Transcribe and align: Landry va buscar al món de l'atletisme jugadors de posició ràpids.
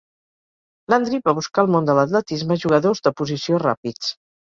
Landry 0.93 1.19
va 1.27 1.33
buscar 1.39 1.61
al 1.63 1.69
món 1.75 1.89
de 1.89 1.95
l'atletisme 1.99 2.57
jugadors 2.63 3.03
de 3.09 3.13
posició 3.21 3.61
ràpids. 3.67 4.11